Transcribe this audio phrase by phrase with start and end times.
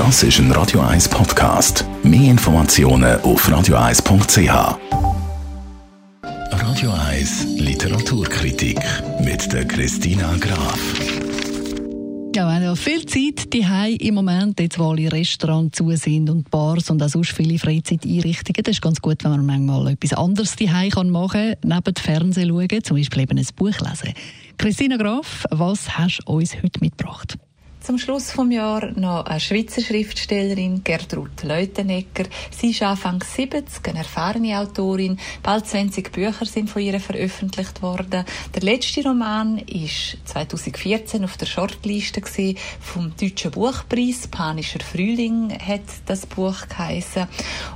[0.00, 1.84] Das ist ein Radio 1 Podcast.
[2.02, 4.78] Mehr Informationen auf radio1.ch.
[6.22, 8.80] Radio 1 Literaturkritik
[9.22, 10.80] mit der Christina Graf.
[12.34, 13.66] Ja, wir haben ja viel Zeit die
[14.00, 18.62] im Moment, jetzt wo alle Restaurants zu sind und Bars und auch sonst viele Freizeiteinrichtungen.
[18.64, 22.84] Das ist ganz gut, wenn man manchmal etwas anderes die machen kann, neben Fernsehen schauen,
[22.84, 24.14] zum Beispiel eben ein Buch lesen.
[24.56, 27.36] Christina Graf, was hast du uns heute mitgebracht?
[27.90, 32.26] Zum Schluss vom Jahr noch eine Schweizer Schriftstellerin, Gertrud Leutenegger.
[32.52, 35.18] Sie ist Anfang 70, eine erfahrene Autorin.
[35.42, 38.24] Bald 20 Bücher sind von ihr veröffentlicht worden.
[38.54, 42.22] Der letzte Roman ist 2014 auf der Shortliste
[42.78, 44.28] vom Deutschen Buchpreis.
[44.28, 47.26] Panischer Frühling hat das Buch geheißen.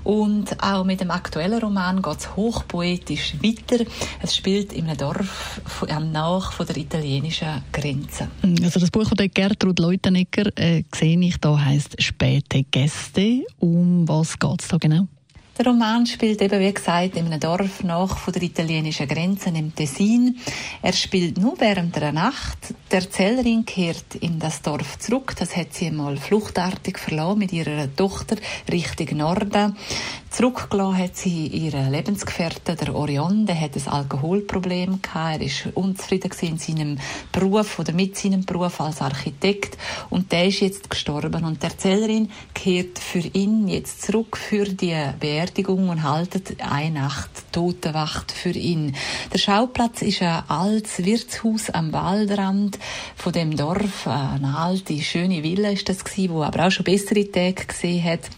[0.05, 3.85] Und auch mit dem aktuellen Roman geht es hochpoetisch weiter.
[4.23, 8.29] Es spielt in einem Dorf am Nach von der italienischen Grenze.
[8.63, 13.45] Also das Buch von der Gertrud Leutenegger Leutenegger äh, sehe ich da heißt späte Gäste.
[13.59, 15.07] Um was geht es da genau?
[15.57, 19.75] Der Roman spielt eben, wie gesagt, in einem Dorf nach von der italienischen Grenze im
[19.75, 20.37] Tessin.
[20.83, 22.75] Er spielt nur während der Nacht.
[22.91, 25.35] Die Erzählerin kehrt in das Dorf zurück.
[25.39, 28.37] Das hat sie einmal fluchtartig verloren mit ihrer Tochter
[28.71, 29.77] Richtung Norden.
[30.35, 35.41] Zurückgelassen hat sie ihren Lebensgefährten, der Orion, der hat ein Alkoholproblem gehabt.
[35.41, 36.99] Er ist unzufrieden in seinem
[37.31, 39.79] Beruf oder mit seinem Beruf als Architekt
[40.11, 44.97] und der ist jetzt gestorben und die Erzählerin kehrt für ihn jetzt zurück für die
[45.21, 48.97] Beerdigung und haltet eine Nacht Totenwacht für ihn.
[49.33, 52.81] Der Schauplatz ist ein altes Wirtshaus am Waldrand
[53.15, 57.31] von dem Dorf, eine alte schöne Villa ist das gewesen, wo aber auch schon bessere
[57.31, 58.31] Tage gesehen hat.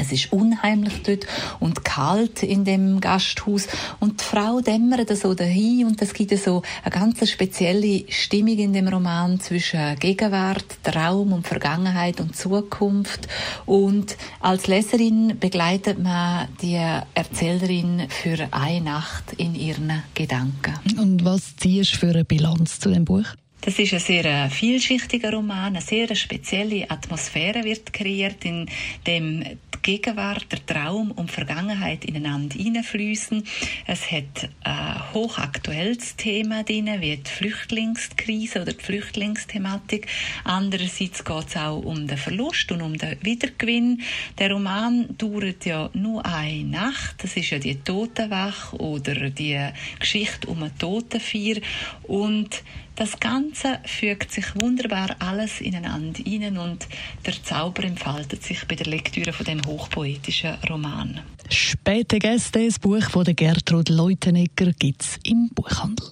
[0.00, 1.26] Es ist unheimlich dort
[1.60, 3.68] und kalt in dem Gasthaus
[4.00, 8.72] und die Frau dämmert so dahin und es gibt so eine ganz spezielle Stimmung in
[8.72, 13.28] dem Roman zwischen Gegenwart, Traum und Vergangenheit und Zukunft
[13.66, 16.80] und als Leserin begleitet man die
[17.14, 20.74] Erzählerin für eine Nacht in ihren Gedanken.
[20.98, 23.26] Und was ziehst du für eine Bilanz zu dem Buch?
[23.62, 28.66] Das ist ein sehr äh, vielschichtiger Roman, eine sehr spezielle Atmosphäre wird kreiert, in
[29.06, 29.44] dem
[29.82, 33.44] Gegenwart, der Traum und Vergangenheit ineinander hineinfließen.
[33.86, 40.06] Es hat ein hochaktuelles Thema drin, wie die Flüchtlingskrise oder die Flüchtlingsthematik.
[40.44, 44.02] Andererseits geht es auch um den Verlust und um den Wiedergewinn.
[44.38, 47.22] Der Roman dauert ja nur eine Nacht.
[47.22, 49.58] Das ist ja die Totenwache oder die
[49.98, 51.56] Geschichte um eine Totenfeier.
[52.02, 52.62] Und
[53.00, 56.86] das Ganze fügt sich wunderbar alles ineinander ein und
[57.24, 61.20] der Zauber entfaltet sich bei der Lektüre von dem hochpoetischen Roman.
[61.48, 66.08] Späte Gäste, das Buch von der Gertrud Leutenegger gibt es im Buchhandel.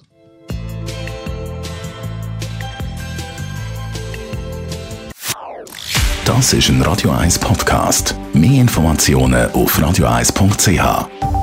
[6.25, 8.15] Das ist ein Radio 1 Podcast.
[8.33, 11.38] Mehr Informationen auf radio1.ch.